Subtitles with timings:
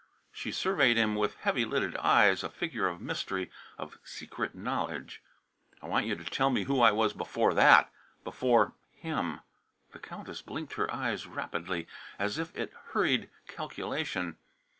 [0.31, 5.21] She surveyed him with heavy lidded eyes, a figure of mystery, of secret knowledge.
[5.79, 7.91] "I want you to tell me who I was before that
[8.23, 9.41] before him."
[9.91, 11.85] The Countess blinked her eyes rapidly,
[12.17, 14.37] as if it hurried calculation.